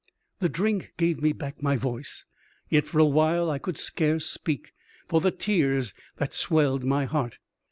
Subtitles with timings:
[0.39, 2.25] The drink gave me back my voice;
[2.69, 4.73] yet for a while I could scarce speak,
[5.07, 7.37] for the tears that swelled my heart.